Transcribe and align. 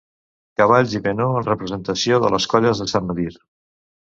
Cavalls 0.61 0.95
i 0.99 1.01
penó 1.07 1.27
en 1.41 1.45
representació 1.49 2.19
de 2.25 2.33
les 2.37 2.51
colles 2.55 2.83
de 2.85 2.89
Sant 2.95 3.07
Medir. 3.11 3.31